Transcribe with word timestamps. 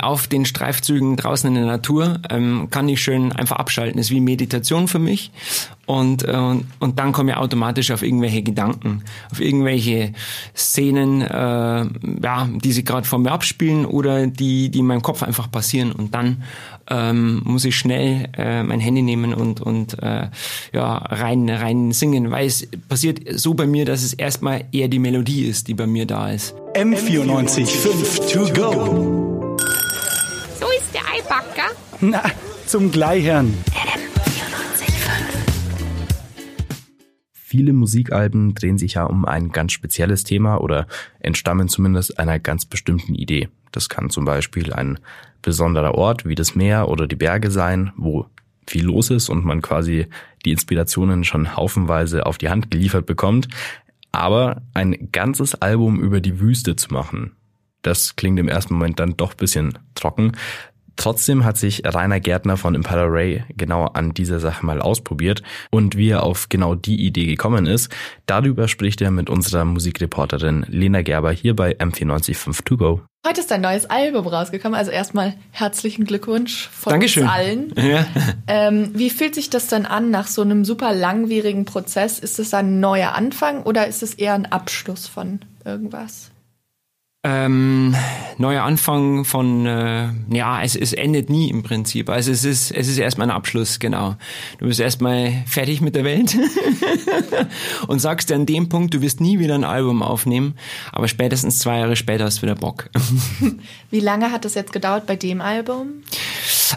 auf 0.00 0.26
den 0.26 0.44
Streifzügen 0.44 1.16
draußen 1.16 1.48
in 1.48 1.54
der 1.54 1.66
Natur 1.66 2.20
ähm, 2.30 2.68
kann 2.70 2.88
ich 2.88 3.00
schön 3.00 3.32
einfach 3.32 3.56
abschalten. 3.56 4.00
Ist 4.00 4.10
wie 4.10 4.20
Meditation 4.20 4.88
für 4.88 4.98
mich. 4.98 5.30
Und, 5.86 6.22
äh, 6.22 6.36
und 6.78 6.98
dann 6.98 7.12
komme 7.12 7.32
ich 7.32 7.36
automatisch 7.36 7.90
auf 7.90 8.02
irgendwelche 8.02 8.42
Gedanken, 8.42 9.02
auf 9.32 9.40
irgendwelche 9.40 10.12
Szenen, 10.56 11.20
äh, 11.20 11.26
ja, 12.22 12.48
die 12.48 12.72
sich 12.72 12.84
gerade 12.84 13.06
vor 13.06 13.18
mir 13.18 13.32
abspielen 13.32 13.86
oder 13.86 14.28
die, 14.28 14.70
die 14.70 14.78
in 14.78 14.86
meinem 14.86 15.02
Kopf 15.02 15.24
einfach 15.24 15.50
passieren. 15.50 15.90
Und 15.90 16.14
dann 16.14 16.44
ähm, 16.88 17.42
muss 17.44 17.64
ich 17.64 17.76
schnell 17.76 18.28
äh, 18.36 18.62
mein 18.62 18.80
Handy 18.80 19.02
nehmen 19.02 19.34
und, 19.34 19.60
und 19.60 20.00
äh, 20.00 20.28
ja, 20.72 20.96
rein, 20.96 21.48
rein 21.48 21.92
singen, 21.92 22.30
weil 22.30 22.46
es 22.46 22.68
passiert 22.88 23.20
so 23.32 23.54
bei 23.54 23.66
mir, 23.66 23.84
dass 23.84 24.02
es 24.02 24.12
erstmal 24.12 24.64
eher 24.72 24.88
die 24.88 24.98
Melodie 24.98 25.44
ist, 25.44 25.68
die 25.68 25.74
bei 25.74 25.86
mir 25.86 26.06
da 26.06 26.30
ist. 26.30 26.54
M94 26.74 27.66
5 27.66 28.32
to 28.32 28.52
go. 28.52 29.19
Eibacker. 31.30 31.70
Na, 32.00 32.22
zum 32.66 32.90
Gleichern. 32.90 33.54
Viele 37.32 37.72
Musikalben 37.72 38.54
drehen 38.54 38.78
sich 38.78 38.94
ja 38.94 39.04
um 39.04 39.24
ein 39.24 39.50
ganz 39.50 39.72
spezielles 39.72 40.24
Thema 40.24 40.60
oder 40.60 40.86
entstammen 41.20 41.68
zumindest 41.68 42.18
einer 42.18 42.38
ganz 42.38 42.64
bestimmten 42.64 43.14
Idee. 43.14 43.48
Das 43.72 43.88
kann 43.88 44.10
zum 44.10 44.24
Beispiel 44.24 44.72
ein 44.72 44.98
besonderer 45.42 45.94
Ort 45.94 46.26
wie 46.26 46.34
das 46.34 46.54
Meer 46.54 46.88
oder 46.88 47.06
die 47.06 47.16
Berge 47.16 47.50
sein, 47.50 47.92
wo 47.96 48.26
viel 48.66 48.84
los 48.84 49.10
ist 49.10 49.28
und 49.28 49.44
man 49.44 49.62
quasi 49.62 50.06
die 50.44 50.52
Inspirationen 50.52 51.24
schon 51.24 51.56
haufenweise 51.56 52.26
auf 52.26 52.38
die 52.38 52.48
Hand 52.48 52.70
geliefert 52.70 53.06
bekommt. 53.06 53.48
Aber 54.12 54.62
ein 54.74 55.10
ganzes 55.12 55.54
Album 55.56 56.00
über 56.00 56.20
die 56.20 56.40
Wüste 56.40 56.76
zu 56.76 56.92
machen, 56.92 57.36
das 57.82 58.16
klingt 58.16 58.38
im 58.38 58.48
ersten 58.48 58.74
Moment 58.74 58.98
dann 58.98 59.16
doch 59.16 59.34
bisschen 59.34 59.78
trocken. 59.94 60.32
Trotzdem 61.00 61.46
hat 61.46 61.56
sich 61.56 61.80
Rainer 61.86 62.20
Gärtner 62.20 62.58
von 62.58 62.74
Impala 62.74 63.04
Ray 63.04 63.42
genau 63.56 63.86
an 63.86 64.12
dieser 64.12 64.38
Sache 64.38 64.66
mal 64.66 64.82
ausprobiert 64.82 65.42
und 65.70 65.96
wie 65.96 66.10
er 66.10 66.22
auf 66.24 66.50
genau 66.50 66.74
die 66.74 67.06
Idee 67.06 67.24
gekommen 67.24 67.64
ist, 67.64 67.90
darüber 68.26 68.68
spricht 68.68 69.00
er 69.00 69.10
mit 69.10 69.30
unserer 69.30 69.64
Musikreporterin 69.64 70.66
Lena 70.68 71.00
Gerber 71.00 71.32
hier 71.32 71.56
bei 71.56 71.72
M945 71.72 72.64
To 72.66 72.76
Go. 72.76 73.00
Heute 73.26 73.40
ist 73.40 73.50
ein 73.50 73.62
neues 73.62 73.86
Album 73.86 74.26
rausgekommen, 74.26 74.78
also 74.78 74.90
erstmal 74.90 75.32
herzlichen 75.52 76.04
Glückwunsch 76.04 76.68
von 76.68 76.90
Dankeschön. 76.90 77.22
uns 77.22 77.32
allen. 77.32 77.74
Ja. 77.78 78.04
Ähm, 78.46 78.90
wie 78.92 79.08
fühlt 79.08 79.34
sich 79.34 79.48
das 79.48 79.68
dann 79.68 79.86
an 79.86 80.10
nach 80.10 80.26
so 80.26 80.42
einem 80.42 80.66
super 80.66 80.92
langwierigen 80.92 81.64
Prozess? 81.64 82.18
Ist 82.18 82.38
es 82.38 82.52
ein 82.52 82.78
neuer 82.78 83.14
Anfang 83.14 83.62
oder 83.62 83.86
ist 83.86 84.02
es 84.02 84.12
eher 84.12 84.34
ein 84.34 84.52
Abschluss 84.52 85.06
von 85.06 85.40
irgendwas? 85.64 86.30
Ähm, 87.22 87.94
neuer 88.38 88.62
Anfang 88.62 89.26
von, 89.26 89.66
äh, 89.66 90.08
ja, 90.30 90.62
es, 90.62 90.74
es 90.74 90.94
endet 90.94 91.28
nie 91.28 91.50
im 91.50 91.62
Prinzip. 91.62 92.08
Also 92.08 92.32
es 92.32 92.44
ist, 92.44 92.70
es 92.70 92.88
ist 92.88 92.96
erstmal 92.96 93.28
ein 93.28 93.36
Abschluss, 93.36 93.78
genau. 93.78 94.16
Du 94.58 94.64
bist 94.64 94.80
erstmal 94.80 95.44
fertig 95.46 95.82
mit 95.82 95.94
der 95.94 96.04
Welt 96.04 96.34
und 97.88 97.98
sagst 97.98 98.30
dir 98.30 98.36
an 98.36 98.46
dem 98.46 98.70
Punkt, 98.70 98.94
du 98.94 99.02
wirst 99.02 99.20
nie 99.20 99.38
wieder 99.38 99.54
ein 99.54 99.64
Album 99.64 100.02
aufnehmen, 100.02 100.54
aber 100.92 101.08
spätestens 101.08 101.58
zwei 101.58 101.80
Jahre 101.80 101.94
später 101.94 102.24
hast 102.24 102.38
du 102.38 102.42
wieder 102.42 102.54
Bock. 102.54 102.88
Wie 103.90 104.00
lange 104.00 104.32
hat 104.32 104.46
das 104.46 104.54
jetzt 104.54 104.72
gedauert 104.72 105.06
bei 105.06 105.16
dem 105.16 105.42
Album? 105.42 106.02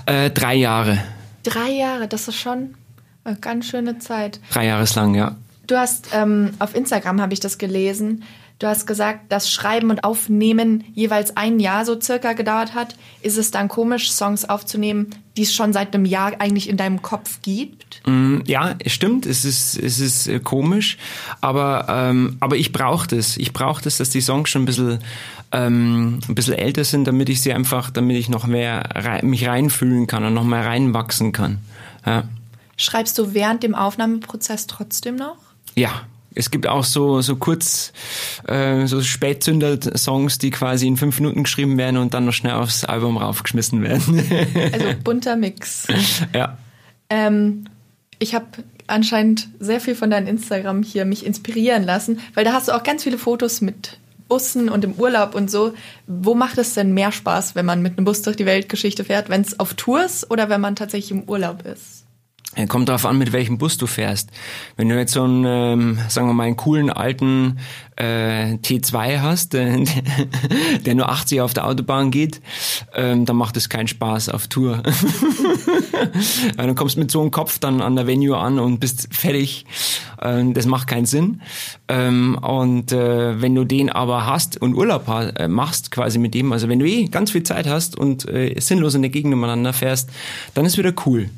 äh, 0.07 0.30
drei 0.30 0.55
Jahre. 0.55 1.02
Drei 1.44 1.72
Jahre, 1.72 2.09
das 2.09 2.28
ist 2.28 2.35
schon 2.35 2.75
eine 3.23 3.38
ganz 3.38 3.67
schöne 3.67 4.00
Zeit. 4.00 4.41
Drei 4.52 4.66
Jahre 4.66 4.83
ist 4.83 4.95
lang, 4.95 5.16
ja. 5.16 5.38
Du 5.67 5.78
hast 5.78 6.09
ähm, 6.13 6.52
auf 6.59 6.75
Instagram 6.75 7.22
habe 7.22 7.33
ich 7.33 7.39
das 7.39 7.57
gelesen. 7.57 8.23
Du 8.64 8.69
hast 8.69 8.88
gesagt, 8.88 9.30
dass 9.30 9.52
Schreiben 9.52 9.89
und 9.89 10.06
Aufnehmen 10.06 10.86
jeweils 10.94 11.36
ein 11.36 11.59
Jahr 11.59 11.83
so 11.83 12.00
circa 12.00 12.31
gedauert 12.31 12.73
hat. 12.73 12.95
Ist 13.22 13.38
es 13.38 13.52
dann 13.52 13.67
komisch, 13.67 14.09
Songs 14.09 14.45
aufzunehmen, 14.45 15.09
die 15.36 15.42
es 15.42 15.53
schon 15.53 15.73
seit 15.73 15.94
einem 15.94 16.06
Jahr 16.06 16.39
eigentlich 16.39 16.69
in 16.69 16.78
deinem 16.78 17.02
Kopf 17.02 17.41
gibt? 17.41 18.02
Mm, 18.06 18.38
Ja, 18.45 18.75
es 18.80 18.94
stimmt, 18.94 19.25
es 19.25 19.44
ist, 19.44 19.78
es 19.78 20.00
ist 20.00 20.28
äh, 20.28 20.39
komisch, 20.39 20.97
aber, 21.41 21.88
ähm, 21.90 22.38
aber 22.40 22.56
ich 22.56 22.72
brauche 22.72 23.06
das. 23.06 23.35
Ich 23.35 23.51
brauche 23.51 23.84
das, 23.84 23.97
dass 23.97 24.12
die 24.12 24.22
Songs 24.22 24.50
schon 24.50 24.62
ein 24.62 24.66
bisschen, 24.66 25.00
ähm, 25.51 26.19
ein 26.25 26.34
bisschen 26.34 26.53
älter 26.53 26.85
sind, 26.85 27.03
damit 27.06 27.28
ich 27.28 27.41
sie 27.41 27.51
einfach, 27.51 27.90
damit 27.90 28.16
ich 28.16 28.30
noch 28.30 28.47
mehr 28.47 28.91
rei 28.95 29.19
mich 29.24 29.45
reinfühlen 29.45 30.07
kann 30.07 30.24
und 30.24 30.35
noch 30.35 30.45
mehr 30.45 30.66
reinwachsen 30.66 31.34
kann. 31.34 31.57
Ja. 32.06 32.24
Schreibst 32.78 33.18
du 33.18 33.34
während 33.34 33.62
dem 33.62 33.75
Aufnahmeprozess 33.75 34.68
trotzdem 34.68 35.18
noch? 35.18 35.35
ja. 35.75 36.03
Es 36.35 36.51
gibt 36.51 36.67
auch 36.67 36.83
so, 36.83 37.21
so 37.21 37.35
kurz, 37.35 37.94
äh, 38.47 38.85
so 38.88 39.01
Spätzünder-Songs, 39.01 40.38
die 40.38 40.51
quasi 40.51 40.88
in 40.88 40.97
fünf 40.97 41.19
Minuten 41.19 41.44
geschrieben 41.44 41.77
werden 41.77 41.97
und 41.97 42.13
dann 42.13 42.25
noch 42.25 42.33
schnell 42.33 42.53
aufs 42.53 42.85
Album 42.85 43.17
raufgeschmissen 43.17 43.81
werden. 43.81 44.23
Also 44.73 44.88
bunter 45.03 45.35
Mix. 45.35 45.88
ja. 46.33 46.57
Ähm, 47.09 47.66
ich 48.19 48.33
habe 48.33 48.45
anscheinend 48.88 49.49
sehr 49.59 49.79
viel 49.79 49.95
von 49.95 50.09
deinem 50.09 50.27
Instagram 50.27 50.83
hier 50.83 51.05
mich 51.05 51.25
inspirieren 51.25 51.83
lassen, 51.83 52.19
weil 52.33 52.44
da 52.44 52.53
hast 52.53 52.67
du 52.67 52.71
auch 52.73 52.83
ganz 52.83 53.03
viele 53.03 53.17
Fotos 53.17 53.61
mit 53.61 54.00
Bussen 54.27 54.69
und 54.69 54.83
im 54.83 54.94
Urlaub 54.94 55.35
und 55.35 55.51
so. 55.51 55.73
Wo 56.07 56.33
macht 56.33 56.57
es 56.57 56.73
denn 56.73 56.94
mehr 56.94 57.11
Spaß, 57.11 57.55
wenn 57.55 57.65
man 57.65 57.81
mit 57.81 57.97
einem 57.97 58.05
Bus 58.05 58.21
durch 58.21 58.35
die 58.35 58.45
Weltgeschichte 58.45 59.03
fährt? 59.03 59.29
Wenn 59.29 59.41
es 59.41 59.59
auf 59.59 59.73
Tours 59.75 60.29
oder 60.29 60.50
wenn 60.50 60.61
man 60.61 60.75
tatsächlich 60.75 61.11
im 61.11 61.23
Urlaub 61.23 61.65
ist? 61.65 62.03
Kommt 62.68 62.88
darauf 62.88 63.06
an, 63.06 63.18
mit 63.18 63.34
welchem 63.34 63.58
Bus 63.58 63.78
du 63.78 63.88
fährst. 63.88 64.30
Wenn 64.78 64.88
du 64.88 64.97
jetzt 64.97 65.14
so 65.14 65.24
einen, 65.24 65.46
ähm, 65.46 66.00
sagen 66.08 66.28
wir 66.28 66.34
mal, 66.34 66.44
einen 66.44 66.56
coolen 66.56 66.91
alten 66.91 67.58
äh, 67.96 68.53
T2 68.56 69.22
hast, 69.22 69.56
äh, 69.56 69.84
der 70.86 70.96
nur 70.96 71.09
80 71.09 71.42
auf 71.42 71.53
der 71.53 71.66
Autobahn 71.66 72.12
geht, 72.12 72.42
ähm, 72.94 73.25
dann 73.25 73.38
macht 73.38 73.58
es 73.58 73.69
keinen 73.69 73.88
Spaß 73.88 74.30
auf 74.30 74.47
Tour. 74.47 74.84
Weil 76.56 76.68
du 76.68 76.75
kommst 76.75 76.97
mit 76.97 77.09
so 77.09 77.22
einem 77.22 77.31
Kopf 77.31 77.58
dann 77.58 77.81
an 77.81 77.96
der 77.96 78.06
Venue 78.06 78.38
an 78.38 78.59
und 78.59 78.80
bist 78.80 79.08
fertig. 79.12 79.66
Ähm, 80.22 80.53
das 80.53 80.68
macht 80.68 80.88
keinen 80.88 81.08
Sinn. 81.08 81.42
Ähm, 81.88 82.38
und 82.40 82.92
äh, 82.92 83.42
wenn 83.42 83.56
du 83.56 83.63
den 83.63 83.90
aber 83.90 84.28
hast 84.28 84.62
und 84.62 84.75
Urlaub 84.75 85.08
äh, 85.08 85.47
machst, 85.47 85.90
quasi 85.90 86.19
mit 86.19 86.36
dem, 86.36 86.52
also 86.52 86.69
wenn 86.69 86.80
du 86.80 86.86
eh 86.86 87.06
ganz 87.06 87.31
viel 87.31 87.44
Zeit 87.44 87.68
hast 87.68 87.97
und 87.97 88.28
äh, 88.30 88.56
sinnlos 88.59 88.94
in 88.94 89.02
der 89.02 89.12
Gegend 89.12 89.34
umeinander 89.34 89.74
fährst, 89.74 90.09
dann 90.53 90.66
ist 90.66 90.78
wieder 90.78 90.94
cool. 91.06 91.30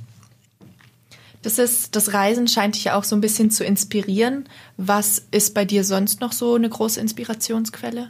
Das 1.45 1.59
ist, 1.59 1.95
das 1.95 2.11
Reisen 2.11 2.47
scheint 2.47 2.73
dich 2.73 2.85
ja 2.85 2.95
auch 2.95 3.03
so 3.03 3.15
ein 3.15 3.21
bisschen 3.21 3.51
zu 3.51 3.63
inspirieren. 3.63 4.49
Was 4.77 5.27
ist 5.29 5.53
bei 5.53 5.63
dir 5.63 5.83
sonst 5.83 6.19
noch 6.19 6.31
so 6.31 6.55
eine 6.55 6.67
große 6.67 6.99
Inspirationsquelle? 6.99 8.09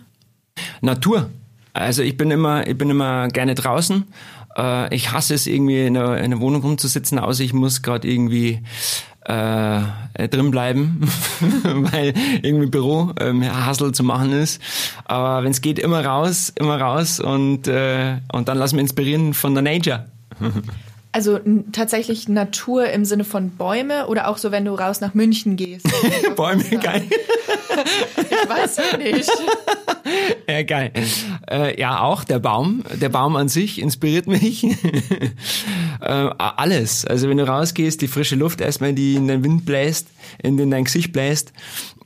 Natur. 0.80 1.30
Also 1.74 2.02
ich 2.02 2.16
bin 2.16 2.32
immer, 2.32 2.66
ich 2.66 2.78
bin 2.78 2.90
immer 2.90 3.28
gerne 3.28 3.54
draußen. 3.54 4.06
Äh, 4.58 4.96
ich 4.96 5.12
hasse 5.12 5.34
es 5.34 5.48
irgendwie 5.48 5.86
in 5.86 5.98
einer, 5.98 6.18
in 6.18 6.24
einer 6.24 6.40
Wohnung 6.40 6.62
rumzusitzen, 6.62 7.20
außer 7.20 7.44
ich 7.44 7.52
muss 7.52 7.82
gerade 7.82 8.08
irgendwie 8.08 8.62
äh, 9.26 9.82
drin 10.30 10.50
bleiben, 10.50 11.02
weil 11.66 12.14
irgendwie 12.42 12.68
Büro 12.68 13.12
ähm, 13.20 13.44
Hassel 13.44 13.92
zu 13.92 14.04
machen 14.04 14.32
ist. 14.32 14.62
Aber 15.04 15.44
wenn 15.44 15.52
es 15.52 15.60
geht, 15.60 15.78
immer 15.78 16.06
raus, 16.06 16.54
immer 16.56 16.80
raus 16.80 17.20
und 17.20 17.68
und 17.68 18.48
dann 18.48 18.58
lass 18.58 18.72
mich 18.72 18.84
inspirieren 18.84 19.34
von 19.34 19.54
der 19.56 19.64
Nature. 19.64 20.06
Also 21.16 21.40
tatsächlich 21.72 22.28
Natur 22.28 22.90
im 22.90 23.06
Sinne 23.06 23.24
von 23.24 23.52
Bäume 23.52 24.08
oder 24.08 24.28
auch 24.28 24.38
so, 24.38 24.52
wenn 24.52 24.66
du 24.66 24.74
raus 24.74 25.00
nach 25.00 25.14
München 25.14 25.56
gehst? 25.56 25.88
Bäume, 26.36 26.62
geil. 26.66 27.04
Ich 28.18 28.50
weiß 28.50 28.78
ja 28.78 28.98
nicht. 28.98 29.32
Ja, 30.48 30.62
geil. 30.62 30.92
Äh, 31.50 31.80
ja, 31.80 32.02
auch 32.02 32.24
der 32.24 32.38
Baum. 32.38 32.84
Der 33.02 33.10
Baum 33.10 33.36
an 33.36 33.50
sich 33.50 33.82
inspiriert 33.82 34.28
mich. 34.28 34.64
Äh, 36.02 36.30
alles. 36.38 37.06
Also 37.06 37.30
wenn 37.30 37.38
du 37.38 37.48
rausgehst, 37.48 38.02
die 38.02 38.08
frische 38.08 38.36
Luft 38.36 38.62
erstmal, 38.62 38.94
die 38.94 39.16
in 39.16 39.28
den 39.28 39.44
Wind 39.44 39.66
bläst, 39.66 40.08
in 40.42 40.58
den 40.58 40.72
dein 40.72 40.86
Gesicht 40.86 41.12
bläst, 41.12 41.54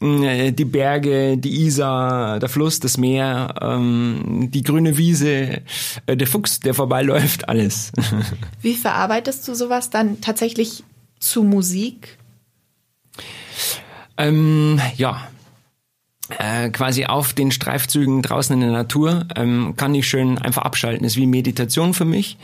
äh, 0.02 0.52
die 0.52 0.66
Berge, 0.66 1.38
die 1.38 1.66
Isar, 1.66 2.40
der 2.40 2.50
Fluss, 2.50 2.80
das 2.80 2.98
Meer, 2.98 3.56
ähm, 3.62 4.50
die 4.52 4.64
grüne 4.64 4.98
Wiese, 4.98 5.62
äh, 6.06 6.18
der 6.18 6.28
Fuchs, 6.28 6.60
der 6.60 6.74
vorbeiläuft, 6.74 7.50
alles. 7.50 7.92
Wie 8.62 8.76
verarbeitest 8.76 9.48
du 9.48 9.54
sowas 9.54 9.90
dann 9.90 10.22
tatsächlich 10.22 10.84
zu 11.20 11.44
Musik? 11.44 12.18
Ähm, 14.18 14.80
ja. 14.98 15.28
Äh, 16.38 16.70
quasi 16.70 17.06
auf 17.06 17.34
den 17.34 17.52
Streifzügen 17.52 18.22
draußen 18.22 18.54
in 18.54 18.62
der 18.62 18.72
Natur 18.72 19.26
ähm, 19.36 19.74
kann 19.78 19.96
ich 19.96 20.08
schön 20.08 20.38
einfach 20.38 20.62
abschalten. 20.62 21.06
Ist 21.06 21.18
wie 21.18 21.26
Meditation 21.26 21.96
für 21.96 22.06
mich. 22.06 22.38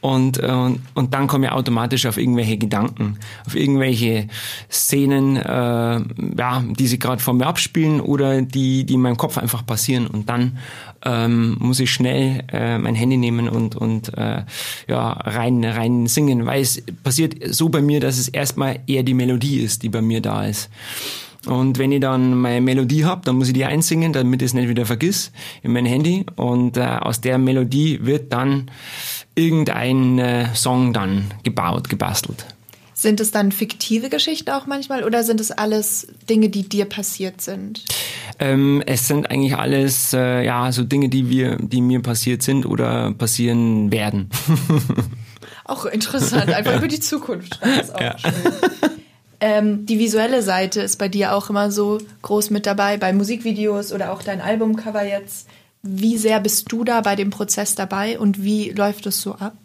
Und, 0.00 0.38
äh, 0.38 0.50
und 0.94 1.14
dann 1.14 1.28
komme 1.28 1.46
ich 1.46 1.52
automatisch 1.52 2.06
auf 2.06 2.18
irgendwelche 2.18 2.58
Gedanken, 2.58 3.18
auf 3.46 3.54
irgendwelche 3.54 4.28
Szenen, 4.70 5.36
äh, 5.36 5.40
ja, 5.42 6.64
die 6.68 6.86
sich 6.86 6.98
gerade 6.98 7.22
vor 7.22 7.34
mir 7.34 7.46
abspielen 7.46 8.00
oder 8.00 8.42
die, 8.42 8.84
die 8.84 8.94
in 8.94 9.02
meinem 9.02 9.16
Kopf 9.16 9.38
einfach 9.38 9.64
passieren. 9.64 10.08
Und 10.08 10.28
dann 10.28 10.58
ähm, 11.04 11.56
muss 11.60 11.78
ich 11.78 11.92
schnell 11.92 12.44
äh, 12.52 12.78
mein 12.78 12.94
Handy 12.96 13.16
nehmen 13.16 13.48
und, 13.48 13.76
und 13.76 14.16
äh, 14.16 14.42
ja, 14.88 15.12
rein, 15.12 15.64
rein 15.64 16.06
singen, 16.06 16.44
weil 16.46 16.62
es 16.62 16.82
passiert 17.04 17.34
so 17.46 17.68
bei 17.68 17.80
mir, 17.80 18.00
dass 18.00 18.18
es 18.18 18.28
erstmal 18.28 18.80
eher 18.86 19.04
die 19.04 19.14
Melodie 19.14 19.60
ist, 19.60 19.82
die 19.82 19.88
bei 19.88 20.02
mir 20.02 20.20
da 20.20 20.44
ist. 20.44 20.70
Und 21.46 21.78
wenn 21.78 21.92
ich 21.92 22.00
dann 22.00 22.34
meine 22.36 22.60
Melodie 22.60 23.04
hab, 23.04 23.24
dann 23.24 23.36
muss 23.36 23.48
ich 23.48 23.54
die 23.54 23.64
einsingen, 23.64 24.12
damit 24.12 24.42
ich 24.42 24.46
es 24.46 24.54
nicht 24.54 24.68
wieder 24.68 24.86
vergiss 24.86 25.32
in 25.62 25.72
mein 25.72 25.86
Handy. 25.86 26.26
Und 26.36 26.76
äh, 26.76 26.82
aus 26.82 27.20
der 27.20 27.38
Melodie 27.38 28.00
wird 28.02 28.32
dann 28.32 28.70
irgendein 29.34 30.18
äh, 30.18 30.54
Song 30.54 30.92
dann 30.92 31.30
gebaut, 31.44 31.88
gebastelt. 31.88 32.44
Sind 32.92 33.20
es 33.20 33.30
dann 33.30 33.52
fiktive 33.52 34.08
Geschichten 34.08 34.50
auch 34.50 34.66
manchmal 34.66 35.04
oder 35.04 35.22
sind 35.22 35.40
es 35.40 35.52
alles 35.52 36.08
Dinge, 36.28 36.48
die 36.48 36.68
dir 36.68 36.84
passiert 36.84 37.40
sind? 37.40 37.84
Ähm, 38.40 38.82
es 38.86 39.06
sind 39.06 39.30
eigentlich 39.30 39.54
alles 39.56 40.12
äh, 40.12 40.44
ja 40.44 40.72
so 40.72 40.82
Dinge, 40.82 41.08
die 41.08 41.30
wir, 41.30 41.58
die 41.58 41.80
mir 41.80 42.02
passiert 42.02 42.42
sind 42.42 42.66
oder 42.66 43.12
passieren 43.12 43.92
werden. 43.92 44.30
Auch 45.64 45.84
interessant, 45.84 46.50
einfach 46.50 46.76
über 46.78 46.88
die 46.88 46.98
Zukunft. 46.98 47.60
Das 47.62 47.88
ist 47.88 47.94
auch 47.94 48.00
ja. 48.00 48.18
schön. 48.18 48.32
Ähm, 49.40 49.86
die 49.86 49.98
visuelle 49.98 50.42
Seite 50.42 50.80
ist 50.80 50.98
bei 50.98 51.08
dir 51.08 51.34
auch 51.34 51.50
immer 51.50 51.70
so 51.70 51.98
groß 52.22 52.50
mit 52.50 52.66
dabei, 52.66 52.96
bei 52.96 53.12
Musikvideos 53.12 53.92
oder 53.92 54.12
auch 54.12 54.22
dein 54.22 54.40
Albumcover 54.40 55.04
jetzt. 55.04 55.48
Wie 55.82 56.16
sehr 56.18 56.40
bist 56.40 56.70
du 56.72 56.84
da 56.84 57.00
bei 57.00 57.14
dem 57.14 57.30
Prozess 57.30 57.74
dabei 57.74 58.18
und 58.18 58.42
wie 58.42 58.70
läuft 58.70 59.06
es 59.06 59.20
so 59.20 59.34
ab? 59.34 59.56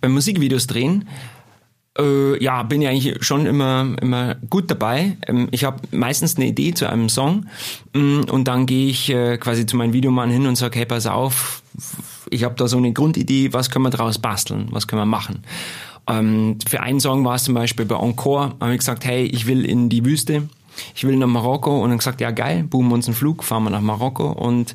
Beim 0.00 0.12
Musikvideos 0.12 0.66
drehen 0.68 1.06
äh, 1.98 2.42
ja, 2.42 2.62
bin 2.62 2.82
ich 2.82 2.88
eigentlich 2.88 3.24
schon 3.24 3.46
immer, 3.46 3.96
immer 4.00 4.36
gut 4.48 4.70
dabei. 4.70 5.16
Ähm, 5.26 5.48
ich 5.50 5.64
habe 5.64 5.80
meistens 5.90 6.36
eine 6.36 6.46
Idee 6.46 6.74
zu 6.74 6.88
einem 6.88 7.08
Song 7.08 7.46
mh, 7.92 8.02
mm, 8.02 8.24
und 8.30 8.48
dann 8.48 8.66
gehe 8.66 8.88
ich 8.88 9.10
äh, 9.10 9.38
quasi 9.38 9.66
zu 9.66 9.76
meinem 9.76 9.92
Videomann 9.92 10.30
hin 10.30 10.46
und 10.46 10.56
sage, 10.56 10.78
hey, 10.78 10.86
pass 10.86 11.06
auf, 11.06 11.62
ich 12.30 12.44
habe 12.44 12.54
da 12.56 12.68
so 12.68 12.76
eine 12.76 12.92
Grundidee, 12.92 13.52
was 13.52 13.70
können 13.70 13.84
wir 13.84 13.90
daraus 13.90 14.18
basteln, 14.18 14.68
was 14.70 14.86
können 14.86 15.02
wir 15.02 15.06
machen. 15.06 15.42
Ähm, 16.08 16.58
für 16.68 16.80
einen 16.80 17.00
Song 17.00 17.24
war 17.24 17.34
es 17.34 17.44
zum 17.44 17.54
Beispiel 17.54 17.84
bei 17.84 17.96
Encore, 17.96 18.54
habe 18.60 18.72
ich 18.72 18.78
gesagt, 18.78 19.04
hey, 19.04 19.24
ich 19.24 19.46
will 19.46 19.64
in 19.64 19.88
die 19.88 20.04
Wüste 20.04 20.48
ich 20.94 21.04
will 21.04 21.16
nach 21.16 21.26
Marokko 21.26 21.82
und 21.82 21.90
dann 21.90 21.98
gesagt, 21.98 22.20
ja 22.20 22.30
geil, 22.30 22.64
buchen 22.64 22.88
wir 22.88 22.94
uns 22.94 23.06
einen 23.06 23.14
Flug, 23.14 23.44
fahren 23.44 23.64
wir 23.64 23.70
nach 23.70 23.80
Marokko 23.80 24.30
und 24.30 24.74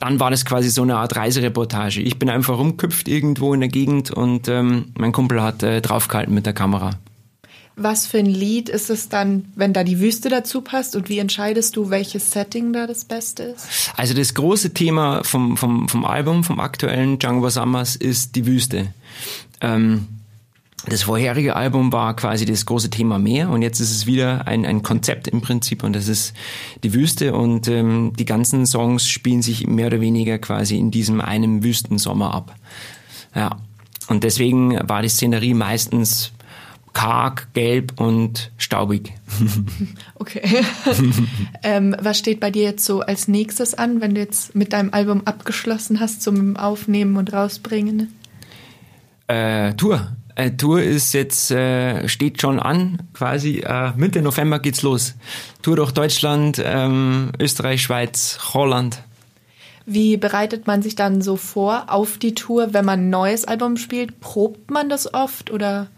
dann 0.00 0.20
war 0.20 0.30
das 0.30 0.44
quasi 0.44 0.70
so 0.70 0.82
eine 0.82 0.96
Art 0.96 1.16
Reisereportage. 1.16 2.00
Ich 2.00 2.18
bin 2.18 2.30
einfach 2.30 2.58
rumköpft 2.58 3.08
irgendwo 3.08 3.54
in 3.54 3.60
der 3.60 3.68
Gegend 3.68 4.10
und 4.10 4.48
ähm, 4.48 4.92
mein 4.96 5.12
Kumpel 5.12 5.42
hat 5.42 5.62
äh, 5.62 5.80
draufgehalten 5.80 6.34
mit 6.34 6.46
der 6.46 6.52
Kamera. 6.52 6.90
Was 7.76 8.06
für 8.06 8.18
ein 8.18 8.26
Lied 8.26 8.68
ist 8.68 8.88
es 8.88 9.08
dann, 9.08 9.46
wenn 9.56 9.72
da 9.72 9.82
die 9.82 9.98
Wüste 9.98 10.28
dazu 10.28 10.60
passt 10.60 10.94
und 10.94 11.08
wie 11.08 11.18
entscheidest 11.18 11.74
du, 11.74 11.90
welches 11.90 12.30
Setting 12.30 12.72
da 12.72 12.86
das 12.86 13.04
Beste 13.04 13.42
ist? 13.42 13.92
Also 13.96 14.14
das 14.14 14.34
große 14.34 14.74
Thema 14.74 15.24
vom, 15.24 15.56
vom, 15.56 15.88
vom 15.88 16.04
Album, 16.04 16.44
vom 16.44 16.60
aktuellen 16.60 17.18
Django 17.18 17.50
Summers 17.50 17.96
ist 17.96 18.36
die 18.36 18.46
Wüste. 18.46 18.94
Ähm, 19.60 20.06
das 20.86 21.02
vorherige 21.02 21.56
Album 21.56 21.92
war 21.92 22.14
quasi 22.14 22.44
das 22.44 22.66
große 22.66 22.90
Thema 22.90 23.18
Meer 23.18 23.48
und 23.50 23.62
jetzt 23.62 23.80
ist 23.80 23.90
es 23.90 24.06
wieder 24.06 24.46
ein, 24.46 24.66
ein 24.66 24.82
Konzept 24.82 25.28
im 25.28 25.40
Prinzip 25.40 25.82
und 25.82 25.94
das 25.94 26.08
ist 26.08 26.34
die 26.82 26.92
Wüste 26.92 27.34
und 27.34 27.68
ähm, 27.68 28.12
die 28.18 28.26
ganzen 28.26 28.66
Songs 28.66 29.08
spielen 29.08 29.42
sich 29.42 29.66
mehr 29.66 29.86
oder 29.86 30.00
weniger 30.00 30.38
quasi 30.38 30.76
in 30.76 30.90
diesem 30.90 31.20
einen 31.20 31.62
Wüstensommer 31.62 32.34
ab. 32.34 32.54
Ja. 33.34 33.56
Und 34.08 34.22
deswegen 34.22 34.78
war 34.86 35.00
die 35.00 35.08
Szenerie 35.08 35.54
meistens 35.54 36.32
karg, 36.92 37.48
gelb 37.54 38.00
und 38.00 38.50
staubig. 38.58 39.12
Okay. 40.16 40.64
ähm, 41.62 41.94
was 42.00 42.18
steht 42.18 42.40
bei 42.40 42.50
dir 42.50 42.62
jetzt 42.62 42.84
so 42.84 43.00
als 43.00 43.28
nächstes 43.28 43.74
an, 43.74 44.00
wenn 44.00 44.14
du 44.14 44.20
jetzt 44.20 44.54
mit 44.54 44.72
deinem 44.72 44.94
Album 44.94 45.22
abgeschlossen 45.26 46.00
hast 46.00 46.22
zum 46.22 46.56
Aufnehmen 46.56 47.16
und 47.16 47.32
rausbringen? 47.32 48.14
Äh, 49.26 49.74
Tour. 49.74 50.16
Äh, 50.36 50.52
Tour 50.52 50.82
ist 50.82 51.14
jetzt, 51.14 51.50
äh, 51.50 52.08
steht 52.08 52.40
schon 52.40 52.58
an, 52.58 52.98
quasi 53.12 53.60
äh, 53.60 53.92
Mitte 53.96 54.20
November 54.22 54.58
geht's 54.58 54.82
los. 54.82 55.14
Tour 55.62 55.76
durch 55.76 55.92
Deutschland, 55.92 56.60
ähm, 56.64 57.30
Österreich, 57.38 57.82
Schweiz, 57.82 58.38
Holland. 58.52 59.02
Wie 59.86 60.16
bereitet 60.16 60.66
man 60.66 60.82
sich 60.82 60.96
dann 60.96 61.20
so 61.20 61.36
vor 61.36 61.84
auf 61.88 62.18
die 62.18 62.34
Tour, 62.34 62.72
wenn 62.72 62.84
man 62.84 63.00
ein 63.00 63.10
neues 63.10 63.44
Album 63.44 63.76
spielt? 63.76 64.20
Probt 64.20 64.70
man 64.70 64.88
das 64.88 65.12
oft 65.12 65.50
oder? 65.50 65.88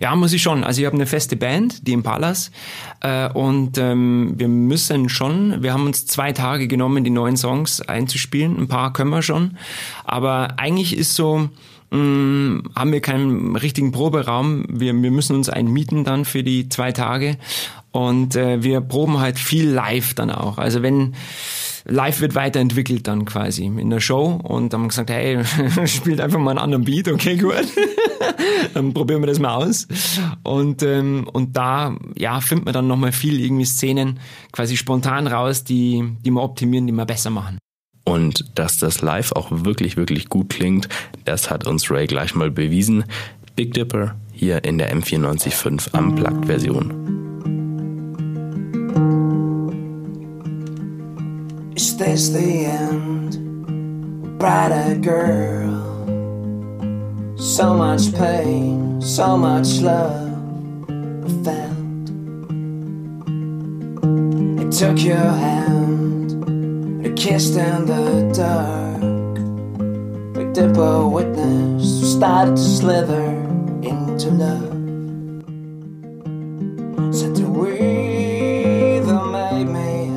Ja, 0.00 0.14
muss 0.14 0.32
ich 0.32 0.42
schon. 0.42 0.62
Also 0.62 0.80
ich 0.80 0.86
habe 0.86 0.96
eine 0.96 1.06
feste 1.06 1.34
Band, 1.34 1.86
die 1.88 1.92
Impalas, 1.92 2.50
äh, 3.00 3.28
und 3.30 3.78
ähm, 3.78 4.34
wir 4.36 4.48
müssen 4.48 5.08
schon, 5.08 5.62
wir 5.62 5.72
haben 5.72 5.86
uns 5.86 6.06
zwei 6.06 6.32
Tage 6.32 6.68
genommen, 6.68 7.04
die 7.04 7.10
neuen 7.10 7.36
Songs 7.36 7.80
einzuspielen. 7.80 8.58
Ein 8.58 8.68
paar 8.68 8.92
können 8.92 9.10
wir 9.10 9.22
schon. 9.22 9.56
Aber 10.04 10.58
eigentlich 10.58 10.96
ist 10.96 11.14
so, 11.14 11.48
mh, 11.92 11.98
mm, 11.98 12.62
haben 12.74 12.92
wir 12.92 13.00
keinen 13.00 13.56
richtigen 13.56 13.92
Proberaum. 13.92 14.64
Wir, 14.68 14.94
wir 15.00 15.10
müssen 15.10 15.36
uns 15.36 15.48
einen 15.48 15.72
mieten 15.72 16.04
dann 16.04 16.24
für 16.24 16.42
die 16.42 16.68
zwei 16.68 16.92
Tage. 16.92 17.36
Und 17.92 18.36
äh, 18.36 18.62
wir 18.62 18.80
proben 18.80 19.20
halt 19.20 19.38
viel 19.38 19.68
live 19.68 20.14
dann 20.14 20.30
auch. 20.30 20.58
Also 20.58 20.82
wenn 20.82 21.14
live 21.84 22.20
wird 22.20 22.34
weiterentwickelt 22.34 23.06
dann 23.06 23.24
quasi 23.24 23.64
in 23.64 23.90
der 23.90 24.00
Show 24.00 24.40
und 24.42 24.72
dann 24.72 24.80
haben 24.80 24.84
wir 24.84 24.88
gesagt, 24.88 25.10
hey, 25.10 25.44
spielt 25.86 26.20
einfach 26.20 26.38
mal 26.38 26.52
einen 26.52 26.58
anderen 26.58 26.84
Beat, 26.84 27.08
okay, 27.08 27.36
gut. 27.36 27.66
dann 28.74 28.94
probieren 28.94 29.20
wir 29.20 29.26
das 29.26 29.38
mal 29.38 29.54
aus. 29.54 29.86
Und, 30.42 30.82
ähm, 30.82 31.28
und 31.32 31.56
da 31.56 31.96
ja, 32.16 32.40
findet 32.40 32.66
man 32.66 32.74
dann 32.74 32.86
nochmal 32.86 33.12
viel 33.12 33.40
irgendwie 33.40 33.64
Szenen 33.64 34.20
quasi 34.52 34.76
spontan 34.76 35.26
raus, 35.26 35.64
die, 35.64 36.02
die 36.24 36.30
wir 36.30 36.42
optimieren, 36.42 36.86
die 36.86 36.92
wir 36.92 37.04
besser 37.06 37.30
machen. 37.30 37.58
Und 38.04 38.44
dass 38.56 38.78
das 38.78 39.00
live 39.00 39.32
auch 39.32 39.48
wirklich, 39.50 39.96
wirklich 39.96 40.28
gut 40.28 40.50
klingt, 40.50 40.88
das 41.24 41.50
hat 41.50 41.66
uns 41.66 41.90
Ray 41.90 42.06
gleich 42.06 42.34
mal 42.34 42.50
bewiesen. 42.50 43.04
Big 43.54 43.74
Dipper 43.74 44.16
hier 44.32 44.64
in 44.64 44.78
der 44.78 44.92
M945 44.94 45.96
Unplugged-Version. 45.96 47.12
Is 51.76 51.96
this 51.96 52.32
the 52.32 52.64
end? 52.64 53.38
Brighter 54.38 54.96
girl. 54.96 55.70
So 57.36 57.74
much 57.74 58.12
pain, 58.14 59.00
so 59.00 59.36
much 59.36 59.80
love. 59.80 60.30
I 60.88 61.44
felt. 61.44 62.10
It 64.60 64.72
took 64.72 64.98
your 64.98 65.16
hand. 65.16 65.81
Kissed 67.22 67.54
in 67.54 67.86
the 67.86 68.32
dark. 68.34 69.00
Picked 70.34 70.58
up 70.58 70.76
a 70.76 71.06
witness 71.06 72.16
started 72.16 72.56
to 72.56 72.62
slither 72.62 73.26
into 73.90 74.28
love. 74.42 74.72
Said 77.14 77.36
the 77.36 77.48
way 77.48 78.98
that 78.98 79.24
made 79.38 79.68
me, 79.68 80.10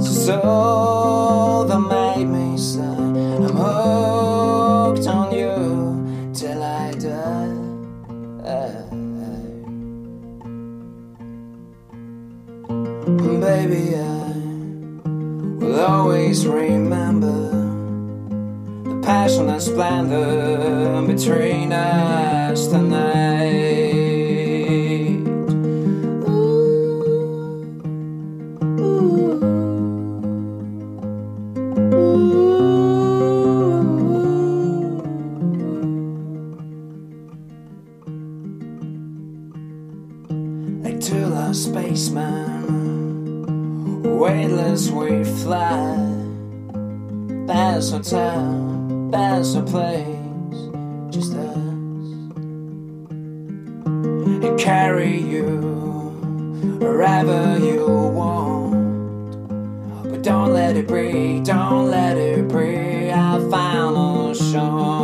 so 0.00 1.66
that 1.68 1.80
made 1.80 2.26
me 2.26 2.56
sigh. 2.56 2.82
I'm 3.46 3.56
hooked 3.56 5.08
on 5.08 5.32
you 5.34 6.32
till 6.32 6.62
I 6.62 6.92
die. 6.92 7.54
Baby, 13.40 14.15
always 16.36 16.46
remember 16.46 17.48
the 18.84 19.00
passion 19.02 19.48
and 19.48 19.62
splendor 19.62 21.02
between 21.06 21.72
us 21.72 22.66
tonight. 22.66 23.35
Past 47.46 47.94
a 47.94 48.00
town, 48.00 49.10
past 49.12 49.56
a 49.56 49.62
place, 49.62 50.58
just 51.14 51.34
us, 51.34 51.56
and 53.86 54.58
carry 54.58 55.20
you 55.20 55.44
wherever 56.80 57.58
you 57.58 57.86
want. 57.86 58.74
But 60.10 60.22
don't 60.22 60.52
let 60.52 60.76
it 60.76 60.88
break, 60.88 61.44
don't 61.44 61.88
let 61.88 62.16
it 62.16 62.48
break. 62.48 63.12
Our 63.12 63.40
final 63.50 64.34
show. 64.34 64.95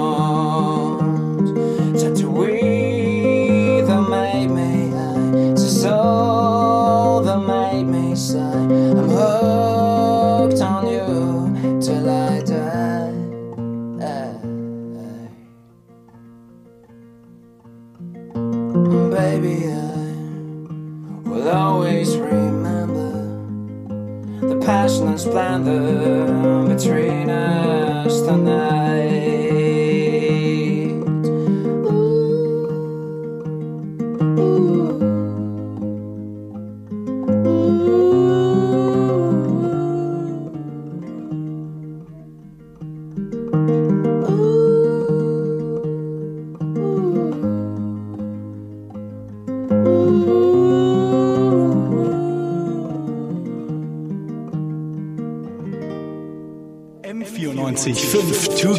will 21.42 21.50
always 21.50 22.16
remember 22.16 23.11
the 24.46 24.64
passion 24.64 25.08
and 25.08 25.20
splendor 25.20 26.68
between 26.72 27.30
us 27.30 28.20
tonight. 28.20 29.41
M94 58.49 58.50
5 58.50 58.56
to 58.58 58.66
go. 58.66 58.72